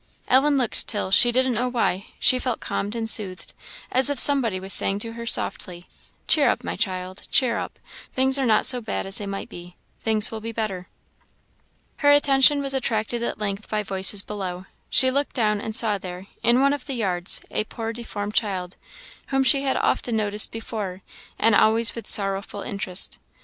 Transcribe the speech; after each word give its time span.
Ellen 0.27 0.57
looked 0.57 0.87
till, 0.87 1.11
she 1.11 1.31
didn't 1.31 1.53
know 1.53 1.67
why, 1.67 2.07
she 2.19 2.39
felt 2.39 2.59
calmed 2.59 2.95
and 2.95 3.07
soothed 3.07 3.53
as 3.91 4.09
if 4.09 4.17
somebody 4.19 4.59
was 4.59 4.73
saying 4.73 4.97
to 5.01 5.11
her 5.13 5.27
softly, 5.27 5.85
"Cheer 6.27 6.49
up, 6.49 6.63
my 6.63 6.75
child, 6.75 7.27
cheer 7.29 7.59
up; 7.59 7.77
things 8.11 8.39
are 8.39 8.45
not 8.47 8.65
so 8.65 8.81
bad 8.81 9.05
as 9.05 9.19
they 9.19 9.27
might 9.27 9.47
be: 9.47 9.75
things 9.99 10.31
will 10.31 10.41
be 10.41 10.51
better." 10.51 10.87
Her 11.97 12.09
attention 12.11 12.63
was 12.63 12.73
attracted 12.73 13.21
at 13.21 13.37
length 13.37 13.69
by 13.69 13.83
voices 13.83 14.23
below; 14.23 14.65
she 14.89 15.11
looked 15.11 15.35
down, 15.35 15.61
and 15.61 15.75
saw 15.75 15.99
there, 15.99 16.25
in 16.41 16.59
one 16.61 16.73
of 16.73 16.85
the 16.87 16.95
yards, 16.95 17.39
a 17.51 17.63
poor 17.65 17.93
deformed 17.93 18.33
child, 18.33 18.77
whom 19.27 19.43
she 19.43 19.61
had 19.61 19.77
often 19.77 20.15
noticed 20.15 20.51
before, 20.51 21.03
and 21.37 21.53
always 21.53 21.93
with 21.93 22.07
sorrowful 22.07 22.63
interest. 22.63 23.19